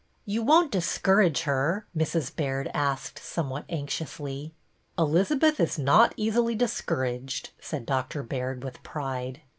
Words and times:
^^You 0.27 0.43
won't 0.43 0.71
discourage 0.71 1.41
her?" 1.43 1.85
Mrs. 1.95 2.35
Baird 2.35 2.71
asked, 2.73 3.19
somewhat 3.19 3.65
anxiously. 3.69 4.51
Elizabeth 4.97 5.59
is 5.59 5.77
not 5.77 6.15
easily 6.17 6.55
discouraged," 6.55 7.51
said 7.59 7.85
Doc 7.85 8.09
tor 8.09 8.23
Baird, 8.23 8.63
with 8.63 8.81
pride. 8.81 9.41